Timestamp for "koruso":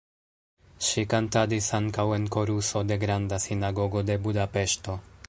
2.37-2.85